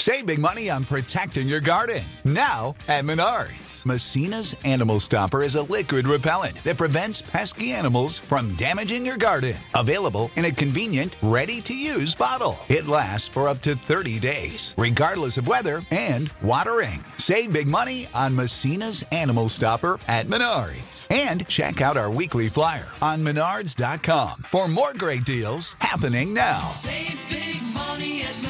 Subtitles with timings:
[0.00, 2.02] Save big money on protecting your garden.
[2.24, 3.84] Now at Menards.
[3.84, 9.54] Messina's Animal Stopper is a liquid repellent that prevents pesky animals from damaging your garden.
[9.74, 12.58] Available in a convenient, ready to use bottle.
[12.70, 17.04] It lasts for up to 30 days, regardless of weather and watering.
[17.18, 21.08] Save big money on Messina's Animal Stopper at Menards.
[21.10, 26.60] And check out our weekly flyer on menards.com for more great deals happening now.
[26.68, 28.49] Save big money at Menards.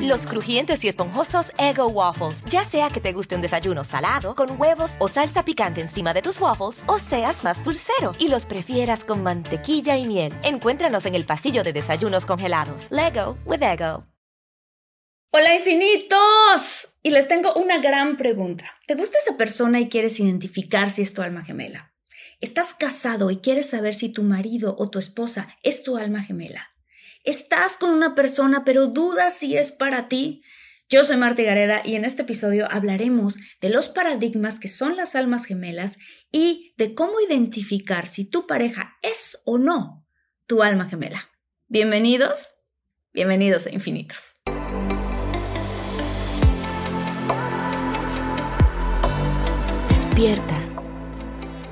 [0.00, 2.42] Los crujientes y esponjosos Ego Waffles.
[2.50, 6.22] Ya sea que te guste un desayuno salado, con huevos o salsa picante encima de
[6.22, 10.32] tus waffles, o seas más dulcero y los prefieras con mantequilla y miel.
[10.42, 12.88] Encuéntranos en el pasillo de desayunos congelados.
[12.90, 14.04] Lego with Ego.
[15.30, 16.90] Hola infinitos.
[17.02, 18.70] Y les tengo una gran pregunta.
[18.86, 21.94] ¿Te gusta esa persona y quieres identificar si es tu alma gemela?
[22.40, 26.71] ¿Estás casado y quieres saber si tu marido o tu esposa es tu alma gemela?
[27.24, 30.42] ¿Estás con una persona pero dudas si es para ti?
[30.88, 35.14] Yo soy Marta Gareda y en este episodio hablaremos de los paradigmas que son las
[35.14, 35.98] almas gemelas
[36.32, 40.04] y de cómo identificar si tu pareja es o no
[40.46, 41.30] tu alma gemela.
[41.68, 42.54] Bienvenidos,
[43.12, 44.38] bienvenidos a Infinitos.
[49.88, 50.58] Despierta.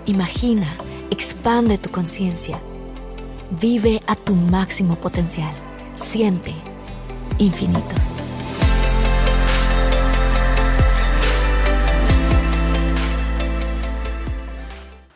[0.07, 0.69] Imagina,
[1.11, 2.63] expande tu conciencia.
[3.59, 5.53] Vive a tu máximo potencial.
[5.97, 6.55] Siente
[7.39, 8.21] infinitos.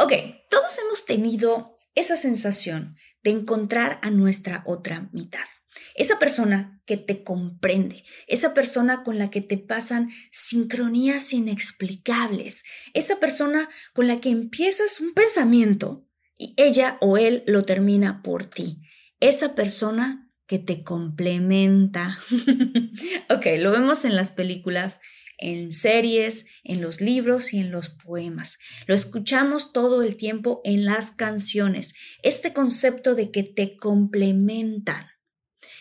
[0.01, 0.13] Ok,
[0.51, 5.45] todos hemos tenido esa sensación de encontrar a nuestra otra mitad.
[5.95, 13.21] Esa persona que te comprende, esa persona con la que te pasan sincronías inexplicables, esa
[13.21, 16.08] persona con la que empiezas un pensamiento
[16.57, 18.83] ella o él lo termina por ti,
[19.21, 22.19] esa persona que te complementa.
[23.31, 25.01] ok, lo vemos en las películas,
[25.39, 28.59] en series, en los libros y en los poemas.
[28.87, 31.95] Lo escuchamos todo el tiempo en las canciones.
[32.23, 35.07] Este concepto de que te complementan.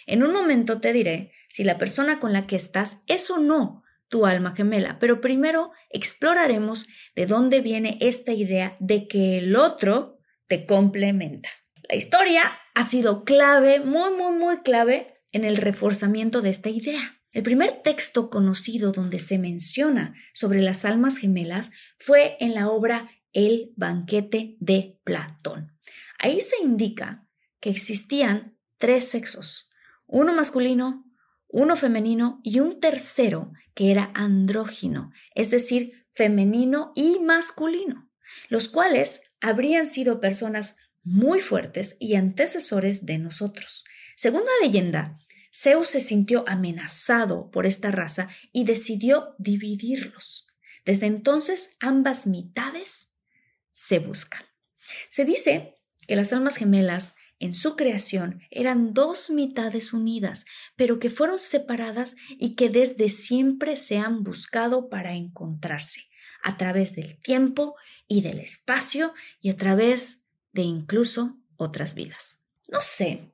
[0.06, 3.84] En un momento te diré si la persona con la que estás es o no
[4.10, 10.13] tu alma gemela, pero primero exploraremos de dónde viene esta idea de que el otro
[10.48, 11.50] te complementa.
[11.90, 12.42] La historia
[12.76, 17.20] ha sido clave, muy, muy, muy clave en el reforzamiento de esta idea.
[17.32, 23.10] El primer texto conocido donde se menciona sobre las almas gemelas fue en la obra
[23.34, 25.76] El banquete de Platón.
[26.20, 27.28] Ahí se indica
[27.60, 29.70] que existían tres sexos,
[30.06, 31.06] uno masculino,
[31.48, 38.12] uno femenino y un tercero que era andrógino, es decir, femenino y masculino,
[38.50, 43.86] los cuales habrían sido personas muy fuertes y antecesores de nosotros.
[44.16, 45.18] Según la leyenda,
[45.54, 50.48] Zeus se sintió amenazado por esta raza y decidió dividirlos.
[50.86, 53.20] Desde entonces ambas mitades
[53.72, 54.44] se buscan.
[55.10, 55.76] Se dice
[56.08, 60.46] que las almas gemelas en su creación eran dos mitades unidas,
[60.76, 66.02] pero que fueron separadas y que desde siempre se han buscado para encontrarse,
[66.42, 67.76] a través del tiempo
[68.08, 72.44] y del espacio y a través de incluso otras vidas.
[72.70, 73.34] No sé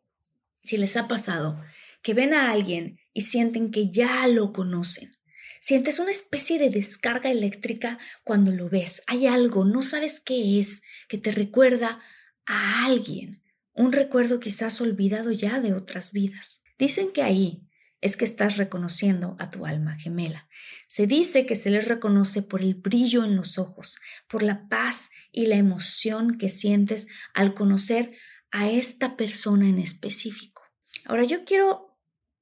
[0.64, 1.62] si les ha pasado
[2.02, 5.18] que ven a alguien y sienten que ya lo conocen.
[5.62, 9.04] Sientes una especie de descarga eléctrica cuando lo ves.
[9.08, 12.02] Hay algo, no sabes qué es, que te recuerda
[12.46, 13.44] a alguien,
[13.74, 16.64] un recuerdo quizás olvidado ya de otras vidas.
[16.78, 17.69] Dicen que ahí
[18.02, 20.48] es que estás reconociendo a tu alma gemela.
[20.88, 25.12] Se dice que se les reconoce por el brillo en los ojos, por la paz
[25.32, 28.12] y la emoción que sientes al conocer
[28.52, 30.64] a esta persona en específico.
[31.06, 31.98] Ahora yo quiero,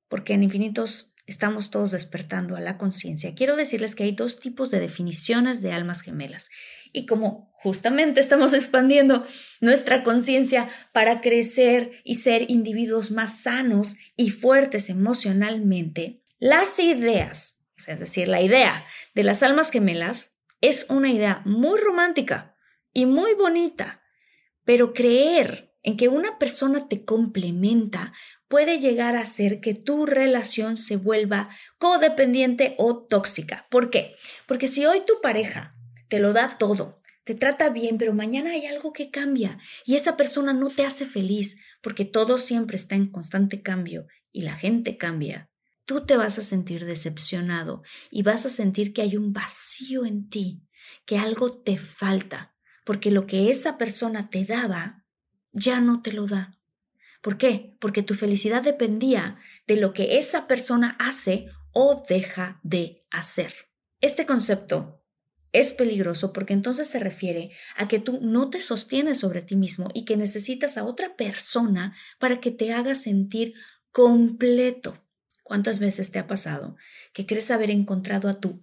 [0.07, 4.71] porque en infinitos estamos todos despertando a la conciencia, quiero decirles que hay dos tipos
[4.71, 6.50] de definiciones de almas gemelas.
[6.94, 9.22] Y como justamente estamos expandiendo
[9.60, 18.00] nuestra conciencia para crecer y ser individuos más sanos y fuertes emocionalmente, las ideas, es
[18.00, 18.86] decir, la idea
[19.16, 22.56] de las almas gemelas es una idea muy romántica
[22.94, 24.02] y muy bonita,
[24.64, 28.14] pero creer en que una persona te complementa
[28.48, 31.50] puede llegar a hacer que tu relación se vuelva
[31.80, 33.68] codependiente o tóxica.
[33.69, 34.16] ¿Por qué?
[34.46, 35.72] Porque si hoy tu pareja
[36.08, 40.15] te lo da todo, te trata bien, pero mañana hay algo que cambia y esa
[40.15, 44.95] persona no te hace feliz porque todo siempre está en constante cambio y la gente
[44.95, 45.50] cambia,
[45.83, 50.29] tú te vas a sentir decepcionado y vas a sentir que hay un vacío en
[50.29, 50.62] ti,
[51.06, 55.03] que algo te falta, porque lo que esa persona te daba
[55.51, 56.57] ya no te lo da.
[57.21, 57.75] ¿Por qué?
[57.81, 59.35] Porque tu felicidad dependía
[59.68, 63.53] de lo que esa persona hace o deja de hacer.
[64.00, 64.96] Este concepto
[65.53, 69.89] es peligroso porque entonces se refiere a que tú no te sostienes sobre ti mismo
[69.94, 73.53] y que necesitas a otra persona para que te haga sentir
[73.91, 75.03] completo.
[75.44, 76.75] ¿Cuántas veces te ha pasado
[77.13, 78.61] que crees haber encontrado a tu,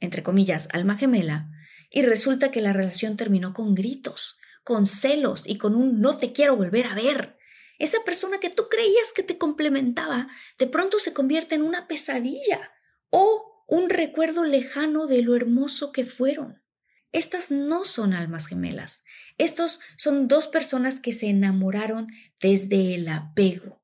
[0.00, 1.50] entre comillas, alma gemela
[1.90, 6.32] y resulta que la relación terminó con gritos, con celos y con un no te
[6.32, 7.36] quiero volver a ver?
[7.78, 12.72] Esa persona que tú creías que te complementaba, de pronto se convierte en una pesadilla
[13.10, 16.62] o un recuerdo lejano de lo hermoso que fueron.
[17.10, 19.06] Estas no son almas gemelas.
[19.38, 22.06] Estos son dos personas que se enamoraron
[22.38, 23.82] desde el apego.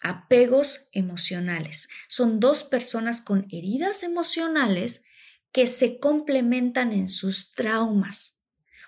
[0.00, 1.88] Apegos emocionales.
[2.08, 5.04] Son dos personas con heridas emocionales
[5.52, 8.40] que se complementan en sus traumas.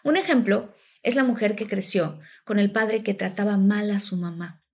[0.03, 0.75] Un ejemplo
[1.05, 4.65] es la mujer que creció con el padre que trataba mal a su mamá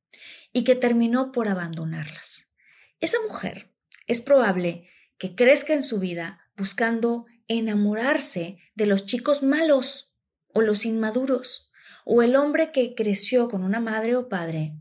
[0.51, 2.55] y que terminó por abandonarlas.
[3.01, 3.75] Esa mujer
[4.07, 4.89] es probable
[5.19, 10.15] que crezca en su vida buscando enamorarse de los chicos malos
[10.49, 11.73] o los inmaduros,
[12.05, 14.75] o el hombre que creció con una madre o padre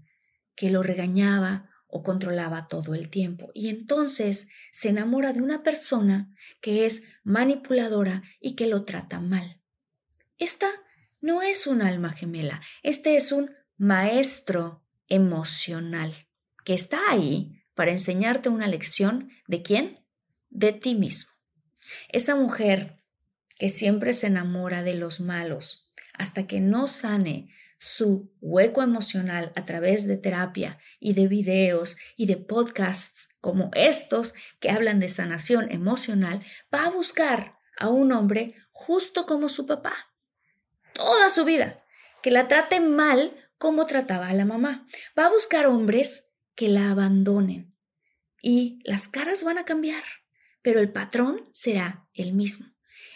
[0.56, 3.51] que lo regañaba o controlaba todo el tiempo.
[3.54, 9.62] Y entonces se enamora de una persona que es manipuladora y que lo trata mal.
[10.38, 10.69] Esta
[11.19, 16.13] no es un alma gemela, este es un maestro emocional
[16.63, 20.06] que está ahí para enseñarte una lección de quién?
[20.49, 21.31] De ti mismo.
[22.09, 23.01] Esa mujer
[23.57, 27.49] que siempre se enamora de los malos hasta que no sane
[27.79, 34.33] su hueco emocional a través de terapia y de videos y de podcasts como estos
[34.59, 39.95] que hablan de sanación emocional, va a buscar a un hombre justo como su papá,
[40.94, 41.83] toda su vida,
[42.23, 44.88] que la trate mal como trataba a la mamá.
[45.17, 47.75] Va a buscar hombres que la abandonen
[48.41, 50.03] y las caras van a cambiar
[50.68, 52.66] pero el patrón será el mismo.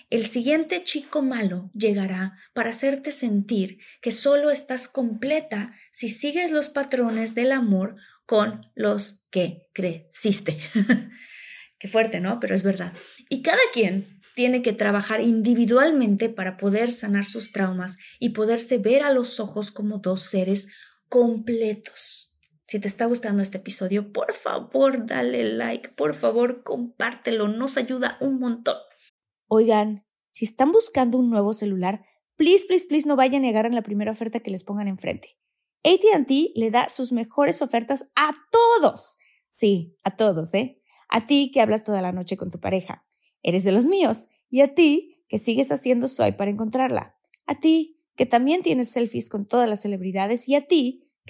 [0.10, 6.70] El siguiente chico malo llegará para hacerte sentir que solo estás completa si sigues los
[6.70, 10.60] patrones del amor con los que creciste.
[11.78, 12.40] Qué fuerte, ¿no?
[12.40, 12.94] Pero es verdad.
[13.28, 19.04] Y cada quien tiene que trabajar individualmente para poder sanar sus traumas y poderse ver
[19.04, 20.70] a los ojos como dos seres
[21.10, 22.31] completos.
[22.72, 28.18] Si te está gustando este episodio, por favor, dale like, por favor, compártelo, nos ayuda
[28.22, 28.78] un montón.
[29.50, 32.06] Oigan, si están buscando un nuevo celular,
[32.38, 35.38] please, please, please no vayan a negar en la primera oferta que les pongan enfrente.
[35.84, 39.18] ATT le da sus mejores ofertas a todos.
[39.50, 40.82] Sí, a todos, ¿eh?
[41.10, 43.06] A ti que hablas toda la noche con tu pareja.
[43.44, 44.28] Eres de los míos.
[44.50, 47.18] Y a ti que sigues haciendo swipe para encontrarla.
[47.48, 50.48] A ti que también tienes selfies con todas las celebridades.
[50.48, 51.11] Y a ti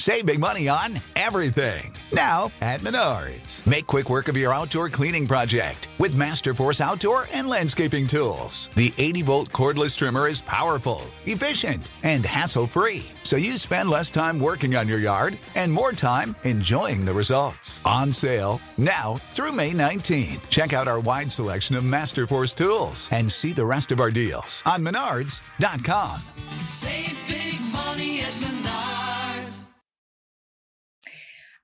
[0.00, 1.94] Save big money on everything.
[2.10, 3.66] Now at Menards.
[3.66, 8.70] Make quick work of your outdoor cleaning project with Masterforce outdoor and landscaping tools.
[8.76, 13.10] The 80 volt cordless trimmer is powerful, efficient, and hassle free.
[13.24, 17.82] So you spend less time working on your yard and more time enjoying the results.
[17.84, 20.48] On sale now through May 19th.
[20.48, 24.62] Check out our wide selection of Masterforce tools and see the rest of our deals
[24.64, 26.22] on Menards.com.
[26.64, 28.49] Save big money at Menards.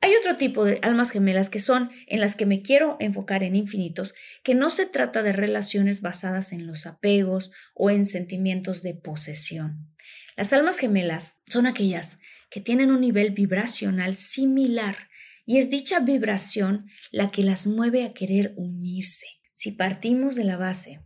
[0.06, 3.56] Hay otro tipo de almas gemelas que son en las que me quiero enfocar en
[3.56, 8.94] infinitos, que no se trata de relaciones basadas en los apegos o en sentimientos de
[8.94, 9.92] posesión.
[10.36, 12.20] Las almas gemelas son aquellas
[12.50, 14.96] que tienen un nivel vibracional similar
[15.44, 19.26] y es dicha vibración la que las mueve a querer unirse.
[19.54, 21.00] Si partimos de la base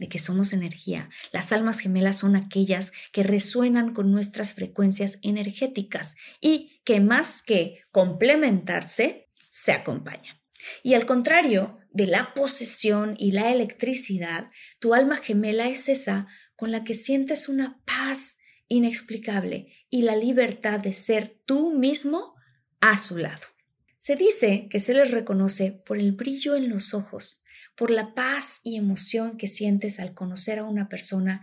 [0.00, 1.10] de que somos energía.
[1.30, 7.82] Las almas gemelas son aquellas que resuenan con nuestras frecuencias energéticas y que más que
[7.92, 10.40] complementarse, se acompañan.
[10.82, 16.70] Y al contrario de la posesión y la electricidad, tu alma gemela es esa con
[16.70, 18.38] la que sientes una paz
[18.68, 22.34] inexplicable y la libertad de ser tú mismo
[22.80, 23.46] a su lado.
[23.98, 27.42] Se dice que se les reconoce por el brillo en los ojos,
[27.80, 31.40] por la paz y emoción que sientes al conocer a una persona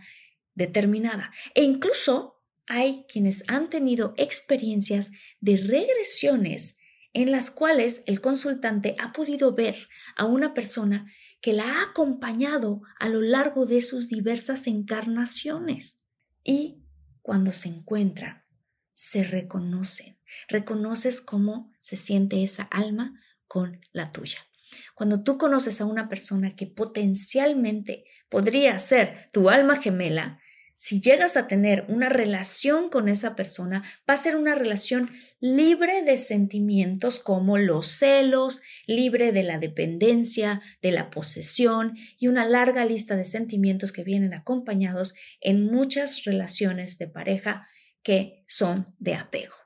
[0.54, 1.32] determinada.
[1.56, 6.78] E incluso hay quienes han tenido experiencias de regresiones
[7.12, 12.82] en las cuales el consultante ha podido ver a una persona que la ha acompañado
[13.00, 16.04] a lo largo de sus diversas encarnaciones.
[16.44, 16.84] Y
[17.20, 18.44] cuando se encuentran,
[18.92, 24.47] se reconocen, reconoces cómo se siente esa alma con la tuya.
[24.94, 30.40] Cuando tú conoces a una persona que potencialmente podría ser tu alma gemela,
[30.80, 35.10] si llegas a tener una relación con esa persona, va a ser una relación
[35.40, 42.46] libre de sentimientos como los celos, libre de la dependencia, de la posesión y una
[42.46, 47.66] larga lista de sentimientos que vienen acompañados en muchas relaciones de pareja
[48.04, 49.56] que son de apego.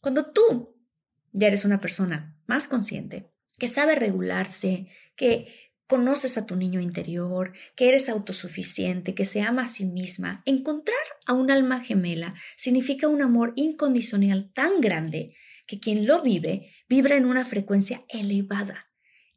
[0.00, 0.74] Cuando tú
[1.32, 7.52] ya eres una persona más consciente, que sabe regularse, que conoces a tu niño interior,
[7.74, 10.96] que eres autosuficiente, que se ama a sí misma, encontrar
[11.26, 15.34] a un alma gemela significa un amor incondicional tan grande
[15.66, 18.84] que quien lo vive vibra en una frecuencia elevada.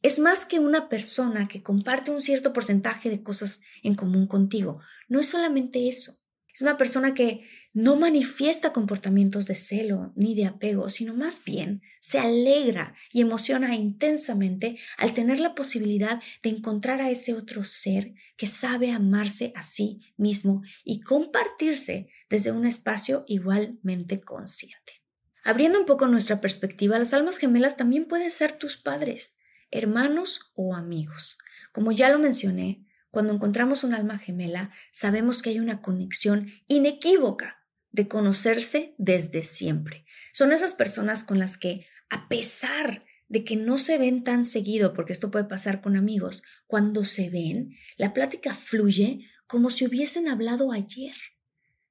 [0.02, 4.82] Es más que una persona que comparte un cierto porcentaje de cosas en común contigo.
[5.08, 6.21] No es solamente eso.
[6.54, 7.42] Es una persona que
[7.74, 13.76] no manifiesta comportamientos de celo ni de apego, sino más bien se alegra y emociona
[13.76, 19.64] intensamente al tener la posibilidad de encontrar a ese otro ser que sabe amarse a
[19.64, 25.02] sí mismo y compartirse desde un espacio igualmente consciente.
[25.44, 29.40] Abriendo un poco nuestra perspectiva, las almas gemelas también pueden ser tus padres,
[29.72, 31.38] hermanos o amigos.
[31.72, 37.64] Como ya lo mencioné, cuando encontramos un alma gemela, sabemos que hay una conexión inequívoca
[37.92, 40.06] de conocerse desde siempre.
[40.32, 44.94] Son esas personas con las que, a pesar de que no se ven tan seguido,
[44.94, 50.30] porque esto puede pasar con amigos, cuando se ven, la plática fluye como si hubiesen
[50.30, 51.16] hablado ayer.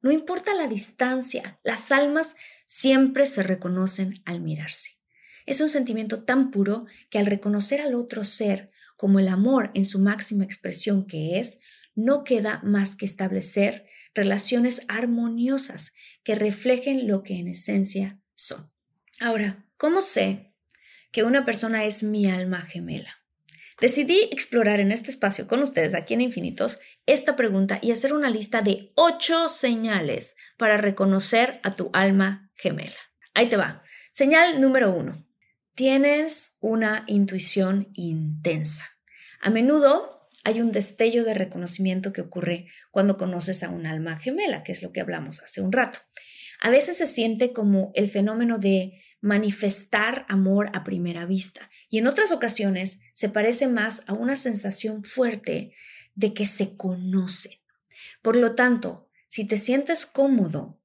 [0.02, 2.36] No importa la distancia, las almas
[2.66, 4.92] siempre se reconocen al mirarse.
[5.44, 8.70] Es un sentimiento tan puro que al reconocer al otro ser
[9.00, 11.60] como el amor en su máxima expresión que es,
[11.94, 18.70] no queda más que establecer relaciones armoniosas que reflejen lo que en esencia son.
[19.18, 20.52] Ahora, ¿cómo sé
[21.12, 23.08] que una persona es mi alma gemela?
[23.80, 28.28] Decidí explorar en este espacio con ustedes aquí en Infinitos esta pregunta y hacer una
[28.28, 33.00] lista de ocho señales para reconocer a tu alma gemela.
[33.32, 33.82] Ahí te va.
[34.10, 35.26] Señal número uno.
[35.74, 38.88] Tienes una intuición intensa.
[39.40, 44.62] A menudo hay un destello de reconocimiento que ocurre cuando conoces a un alma gemela,
[44.62, 46.00] que es lo que hablamos hace un rato.
[46.60, 52.06] A veces se siente como el fenómeno de manifestar amor a primera vista y en
[52.06, 55.74] otras ocasiones se parece más a una sensación fuerte
[56.14, 57.62] de que se conoce.
[58.22, 60.79] Por lo tanto, si te sientes cómodo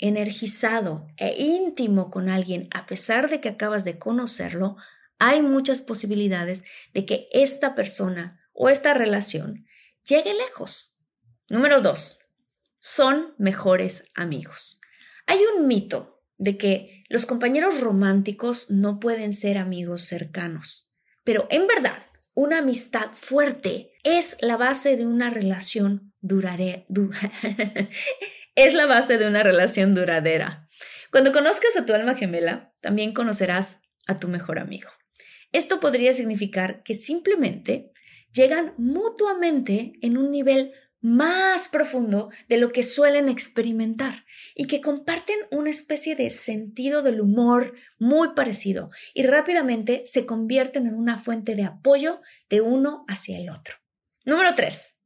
[0.00, 4.76] energizado e íntimo con alguien a pesar de que acabas de conocerlo,
[5.18, 6.64] hay muchas posibilidades
[6.94, 9.66] de que esta persona o esta relación
[10.04, 10.98] llegue lejos.
[11.48, 12.18] Número dos,
[12.78, 14.80] son mejores amigos.
[15.26, 21.66] Hay un mito de que los compañeros románticos no pueden ser amigos cercanos, pero en
[21.66, 21.98] verdad,
[22.34, 26.86] una amistad fuerte es la base de una relación duradera.
[28.62, 30.68] es la base de una relación duradera.
[31.10, 34.90] Cuando conozcas a tu alma gemela, también conocerás a tu mejor amigo.
[35.52, 37.92] Esto podría significar que simplemente
[38.32, 45.38] llegan mutuamente en un nivel más profundo de lo que suelen experimentar y que comparten
[45.50, 51.54] una especie de sentido del humor muy parecido y rápidamente se convierten en una fuente
[51.54, 53.76] de apoyo de uno hacia el otro.
[54.24, 54.98] Número 3.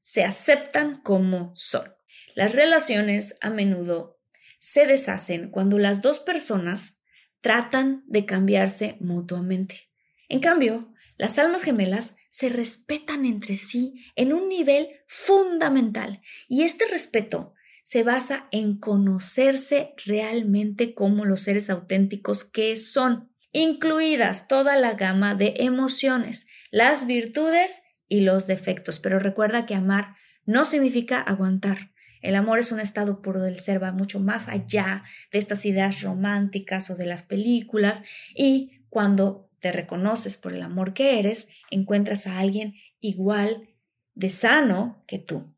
[0.00, 1.95] Se aceptan como son.
[2.36, 4.20] Las relaciones a menudo
[4.58, 7.00] se deshacen cuando las dos personas
[7.40, 9.90] tratan de cambiarse mutuamente.
[10.28, 16.84] En cambio, las almas gemelas se respetan entre sí en un nivel fundamental y este
[16.84, 24.92] respeto se basa en conocerse realmente como los seres auténticos que son, incluidas toda la
[24.92, 29.00] gama de emociones, las virtudes y los defectos.
[29.00, 30.12] Pero recuerda que amar
[30.44, 31.92] no significa aguantar,
[32.26, 36.02] el amor es un estado puro del ser, va mucho más allá de estas ideas
[36.02, 38.02] románticas o de las películas
[38.34, 43.68] y cuando te reconoces por el amor que eres, encuentras a alguien igual
[44.14, 45.54] de sano que tú.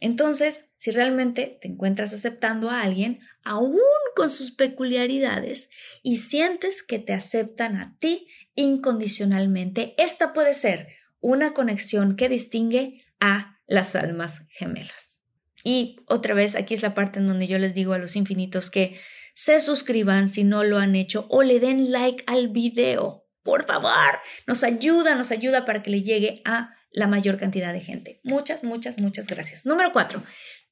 [0.00, 3.78] Entonces, si realmente te encuentras aceptando a alguien, aún
[4.14, 5.70] con sus peculiaridades,
[6.02, 10.88] y sientes que te aceptan a ti incondicionalmente, esta puede ser
[11.20, 15.21] una conexión que distingue a las almas gemelas.
[15.64, 18.70] Y otra vez, aquí es la parte en donde yo les digo a los infinitos
[18.70, 18.98] que
[19.34, 23.26] se suscriban si no lo han hecho o le den like al video.
[23.42, 27.80] Por favor, nos ayuda, nos ayuda para que le llegue a la mayor cantidad de
[27.80, 28.20] gente.
[28.22, 29.66] Muchas, muchas, muchas gracias.
[29.66, 30.22] Número cuatro,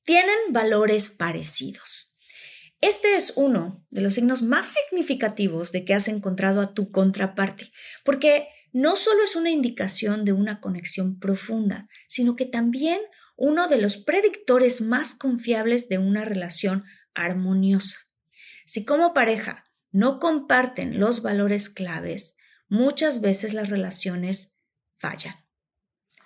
[0.04, 2.16] tienen valores parecidos.
[2.80, 7.70] Este es uno de los signos más significativos de que has encontrado a tu contraparte,
[8.04, 13.00] porque no solo es una indicación de una conexión profunda, sino que también
[13.40, 17.98] uno de los predictores más confiables de una relación armoniosa.
[18.66, 22.36] Si como pareja no comparten los valores claves,
[22.68, 24.60] muchas veces las relaciones
[24.96, 25.34] fallan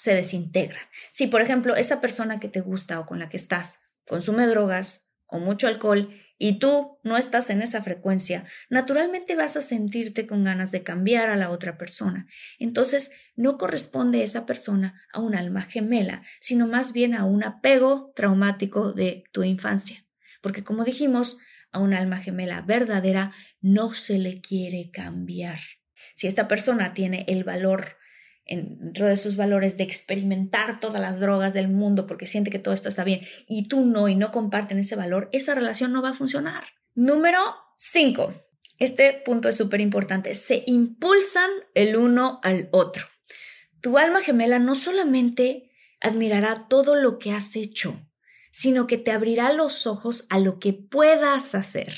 [0.04, 0.83] se desintegran.
[1.12, 5.11] Si, por ejemplo, esa persona que te gusta o con la que estás consume drogas
[5.26, 10.45] o mucho alcohol y tú no estás en esa frecuencia, naturalmente vas a sentirte con
[10.45, 12.26] ganas de cambiar a la otra persona.
[12.59, 18.12] Entonces, no corresponde esa persona a un alma gemela, sino más bien a un apego
[18.17, 20.05] traumático de tu infancia.
[20.43, 21.38] Porque como dijimos,
[21.71, 25.59] a un alma gemela verdadera no se le quiere cambiar.
[26.14, 27.97] Si esta persona tiene el valor
[28.47, 32.75] dentro de sus valores de experimentar todas las drogas del mundo porque siente que todo
[32.75, 36.11] esto está bien y tú no y no comparten ese valor, esa relación no va
[36.11, 36.65] a funcionar.
[36.95, 37.39] Número
[37.77, 38.35] 5.
[38.79, 40.35] Este punto es súper importante.
[40.35, 43.07] Se impulsan el uno al otro.
[43.81, 45.71] Tu alma gemela no solamente
[46.01, 48.01] admirará todo lo que has hecho,
[48.51, 51.95] sino que te abrirá los ojos a lo que puedas hacer.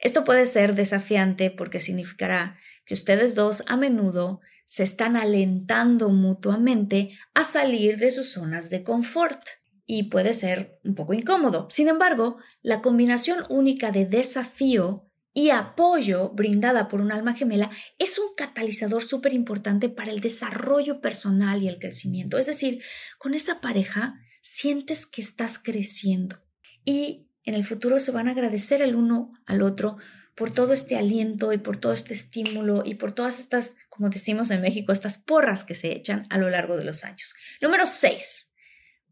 [0.00, 7.16] Esto puede ser desafiante porque significará que ustedes dos a menudo se están alentando mutuamente
[7.32, 9.40] a salir de sus zonas de confort
[9.86, 11.68] y puede ser un poco incómodo.
[11.70, 18.18] Sin embargo, la combinación única de desafío y apoyo brindada por un alma gemela es
[18.18, 22.38] un catalizador súper importante para el desarrollo personal y el crecimiento.
[22.38, 22.82] Es decir,
[23.18, 26.36] con esa pareja sientes que estás creciendo
[26.84, 29.98] y en el futuro se van a agradecer el uno al otro
[30.36, 34.50] por todo este aliento y por todo este estímulo y por todas estas, como decimos
[34.50, 37.34] en México, estas porras que se echan a lo largo de los años.
[37.62, 38.52] Número 6.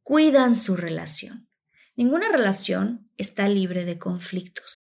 [0.02, 1.48] Cuidan su relación.
[1.96, 4.74] Ninguna relación está libre de conflictos.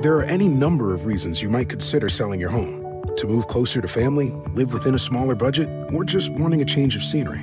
[0.00, 2.80] There are any number of reasons you might consider selling your home.
[3.16, 6.96] To move closer to family, live within a smaller budget, or just wanting a change
[6.96, 7.40] of scenery.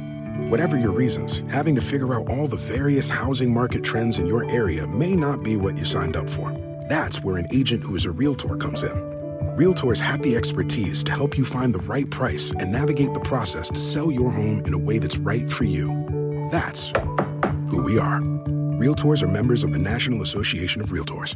[0.50, 4.50] Whatever your reasons, having to figure out all the various housing market trends in your
[4.50, 6.52] area may not be what you signed up for.
[6.88, 8.96] That's where an agent who is a realtor comes in.
[9.58, 13.68] Realtors have the expertise to help you find the right price and navigate the process
[13.70, 16.48] to sell your home in a way that's right for you.
[16.50, 16.94] That's
[17.70, 18.22] who we are.
[18.80, 21.36] Realtors are members of the National Association of Realtors.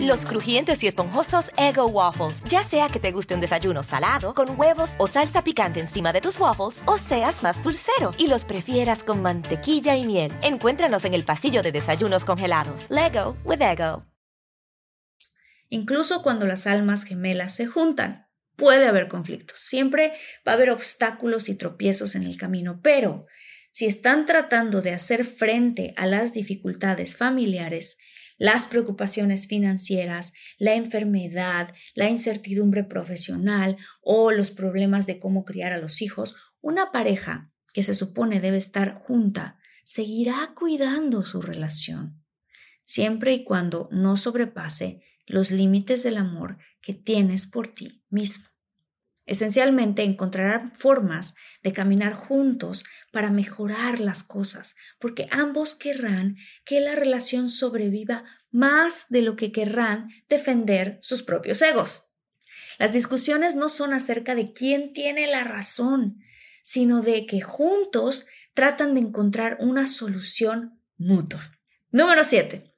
[0.00, 2.42] Los crujientes y esponjosos Ego Waffles.
[2.44, 6.20] Ya sea que te guste un desayuno salado, con huevos o salsa picante encima de
[6.20, 10.32] tus waffles, o seas más dulcero y los prefieras con mantequilla y miel.
[10.42, 12.86] Encuéntranos en el pasillo de desayunos congelados.
[12.88, 14.04] Lego with Ego.
[15.68, 19.58] Incluso cuando las almas gemelas se juntan, puede haber conflictos.
[19.58, 20.12] Siempre
[20.46, 23.26] va a haber obstáculos y tropiezos en el camino, pero
[23.70, 27.98] si están tratando de hacer frente a las dificultades familiares,
[28.38, 35.78] las preocupaciones financieras, la enfermedad, la incertidumbre profesional o los problemas de cómo criar a
[35.78, 42.24] los hijos, una pareja que se supone debe estar junta seguirá cuidando su relación,
[42.84, 48.55] siempre y cuando no sobrepase los límites del amor que tienes por ti mismo.
[49.26, 56.94] Esencialmente encontrarán formas de caminar juntos para mejorar las cosas, porque ambos querrán que la
[56.94, 62.04] relación sobreviva más de lo que querrán defender sus propios egos.
[62.78, 66.22] Las discusiones no son acerca de quién tiene la razón,
[66.62, 71.52] sino de que juntos tratan de encontrar una solución mutua.
[71.90, 72.72] Número 7.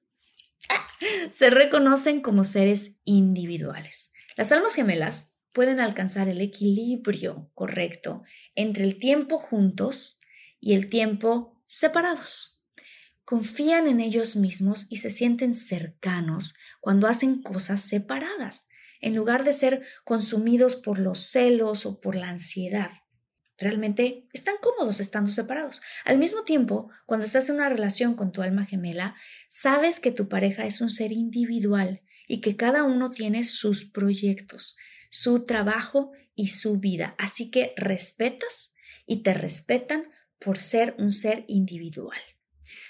[1.31, 4.13] Se reconocen como seres individuales.
[4.37, 8.23] Las almas gemelas pueden alcanzar el equilibrio correcto
[8.55, 10.21] entre el tiempo juntos
[10.61, 12.63] y el tiempo separados.
[13.25, 18.69] Confían en ellos mismos y se sienten cercanos cuando hacen cosas separadas,
[19.01, 22.91] en lugar de ser consumidos por los celos o por la ansiedad.
[23.61, 25.81] realmente están cómodos estando separados.
[26.05, 29.17] Al mismo tiempo, cuando estás en una relación con tu alma gemela,
[29.49, 34.77] sabes que tu pareja es un ser individual y que cada uno tiene sus proyectos,
[35.11, 37.15] su trabajo y su vida.
[37.19, 38.75] Así que respetas
[39.07, 40.05] y te respetan
[40.39, 42.19] por ser un ser individual.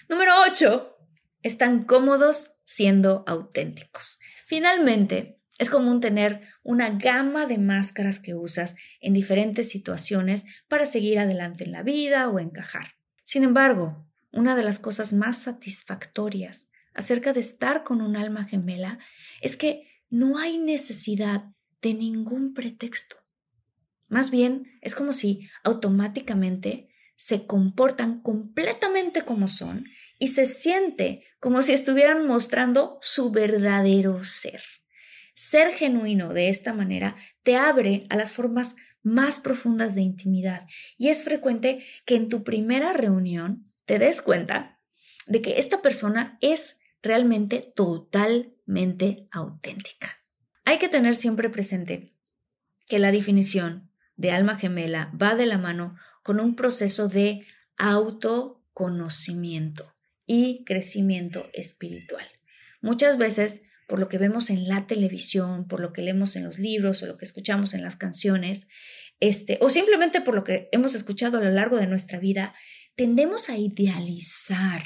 [0.08, 0.96] Número 8.
[1.42, 4.18] Están cómodos siendo auténticos.
[4.46, 11.18] Finalmente, es común tener una gama de máscaras que usas en diferentes situaciones para seguir
[11.18, 12.94] adelante en la vida o encajar.
[13.22, 18.98] Sin embargo, una de las cosas más satisfactorias acerca de estar con un alma gemela
[19.40, 23.16] es que no hay necesidad de ningún pretexto.
[24.08, 29.84] Más bien, es como si automáticamente se comportan completamente como son
[30.18, 34.62] y se siente como si estuvieran mostrando su verdadero ser.
[35.34, 41.08] Ser genuino de esta manera te abre a las formas más profundas de intimidad y
[41.08, 44.80] es frecuente que en tu primera reunión te des cuenta
[45.26, 50.17] de que esta persona es realmente totalmente auténtica.
[50.68, 52.12] Hay que tener siempre presente
[52.88, 57.46] que la definición de alma gemela va de la mano con un proceso de
[57.78, 59.94] autoconocimiento
[60.26, 62.26] y crecimiento espiritual.
[62.82, 66.58] Muchas veces por lo que vemos en la televisión, por lo que leemos en los
[66.58, 68.68] libros o lo que escuchamos en las canciones,
[69.20, 72.54] este, o simplemente por lo que hemos escuchado a lo largo de nuestra vida,
[72.94, 74.84] tendemos a idealizar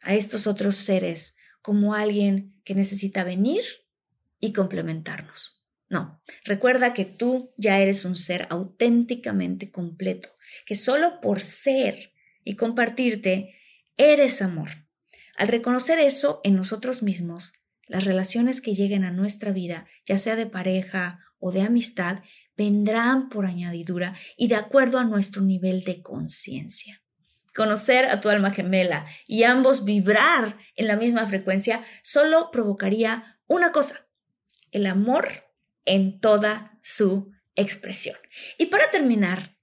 [0.00, 3.64] a estos otros seres como alguien que necesita venir
[4.40, 5.62] y complementarnos.
[5.88, 10.28] No, recuerda que tú ya eres un ser auténticamente completo,
[10.64, 12.12] que solo por ser
[12.44, 13.56] y compartirte
[13.96, 14.70] eres amor.
[15.36, 17.54] Al reconocer eso en nosotros mismos,
[17.86, 22.20] las relaciones que lleguen a nuestra vida, ya sea de pareja o de amistad,
[22.56, 27.02] vendrán por añadidura y de acuerdo a nuestro nivel de conciencia.
[27.54, 33.72] Conocer a tu alma gemela y ambos vibrar en la misma frecuencia solo provocaría una
[33.72, 34.06] cosa,
[34.72, 35.28] el amor
[35.84, 38.16] en toda su expresión.
[38.58, 39.56] Y para terminar,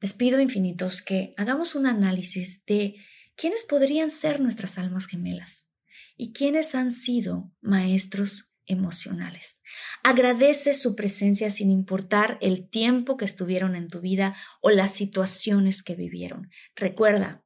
[0.00, 2.96] les pido infinitos que hagamos un análisis de
[3.36, 5.72] quiénes podrían ser nuestras almas gemelas
[6.16, 9.62] y quienes han sido maestros emocionales.
[10.02, 15.82] Agradece su presencia sin importar el tiempo que estuvieron en tu vida o las situaciones
[15.82, 16.48] que vivieron.
[16.76, 17.44] Recuerda,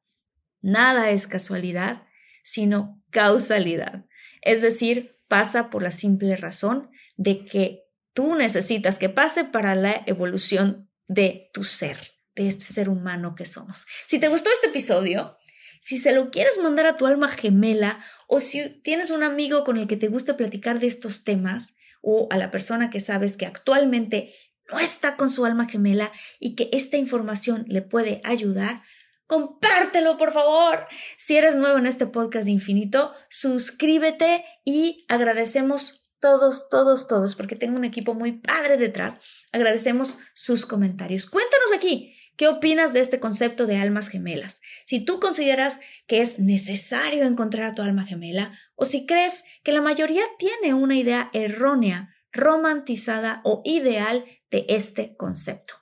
[0.61, 2.03] nada es casualidad,
[2.43, 4.05] sino causalidad.
[4.41, 10.03] Es decir, pasa por la simple razón de que tú necesitas que pase para la
[10.05, 11.97] evolución de tu ser,
[12.35, 13.85] de este ser humano que somos.
[14.07, 15.37] Si te gustó este episodio,
[15.79, 19.77] si se lo quieres mandar a tu alma gemela o si tienes un amigo con
[19.77, 23.45] el que te guste platicar de estos temas o a la persona que sabes que
[23.45, 24.33] actualmente
[24.71, 28.81] no está con su alma gemela y que esta información le puede ayudar,
[29.27, 30.87] compártelo por favor.
[31.17, 37.55] Si eres nuevo en este podcast de infinito, suscríbete y agradecemos todos, todos, todos, porque
[37.55, 39.45] tengo un equipo muy padre detrás.
[39.51, 41.29] Agradecemos sus comentarios.
[41.29, 44.61] Cuéntanos aquí ¿Qué opinas de este concepto de almas gemelas?
[44.85, 49.71] Si tú consideras que es necesario encontrar a tu alma gemela o si crees que
[49.71, 55.75] la mayoría tiene una idea errónea, romantizada o ideal de este concepto.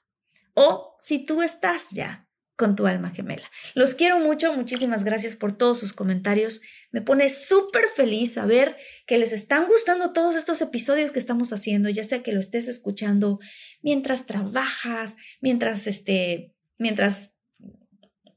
[0.54, 3.48] O si tú estás ya con tu alma gemela.
[3.74, 6.62] Los quiero mucho, muchísimas gracias por todos sus comentarios.
[6.92, 8.76] Me pone súper feliz saber
[9.08, 12.68] que les están gustando todos estos episodios que estamos haciendo, ya sea que lo estés
[12.68, 13.40] escuchando
[13.82, 17.34] mientras trabajas, mientras este, mientras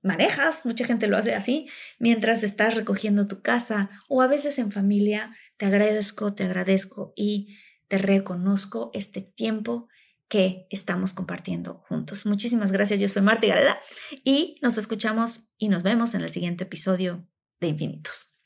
[0.03, 4.73] manejas, mucha gente lo hace así, mientras estás recogiendo tu casa o a veces en
[4.73, 7.57] familia, te agradezco, te agradezco y
[7.89, 9.89] te reconozco este tiempo
[10.29, 12.27] que estamos compartiendo juntos.
[12.27, 13.79] Muchísimas gracias, yo soy Marta Gareda
[14.25, 17.27] y nos escuchamos y nos vemos en el siguiente episodio
[17.61, 18.37] de Infinitos.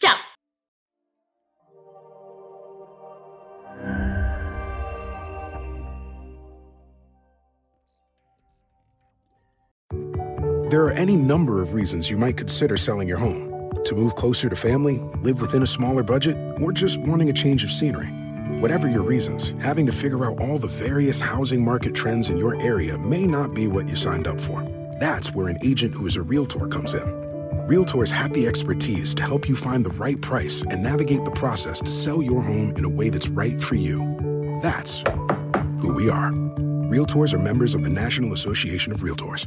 [0.00, 0.16] ¡Chao!
[10.70, 13.48] There are any number of reasons you might consider selling your home.
[13.84, 17.64] To move closer to family, live within a smaller budget, or just wanting a change
[17.64, 18.17] of scenery.
[18.60, 22.60] Whatever your reasons, having to figure out all the various housing market trends in your
[22.60, 24.66] area may not be what you signed up for.
[24.98, 27.06] That's where an agent who is a realtor comes in.
[27.68, 31.78] Realtors have the expertise to help you find the right price and navigate the process
[31.78, 34.00] to sell your home in a way that's right for you.
[34.60, 35.04] That's
[35.80, 36.32] who we are.
[36.90, 39.46] Realtors are members of the National Association of Realtors.